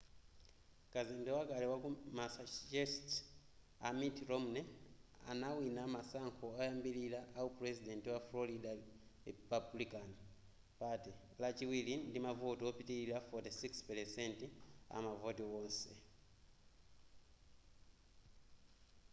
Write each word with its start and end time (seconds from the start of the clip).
kazembe 0.93 1.31
wakale 1.37 1.65
waku 1.73 1.89
massachusetts 2.19 3.15
a 3.87 3.89
mitt 3.99 4.17
romney 4.29 4.65
anawina 5.31 5.83
masankho 5.95 6.43
oyambilira 6.61 7.19
awu 7.37 7.49
puresident 7.57 8.03
wa 8.13 8.19
florida 8.27 8.71
republican 9.29 10.09
party 10.79 11.11
lachiwiri 11.41 11.93
ndi 12.09 12.19
mavoti 12.27 12.63
opitilira 12.71 13.17
46 13.31 14.45
% 14.57 14.97
amavoti 14.97 15.43
onse 15.59 15.91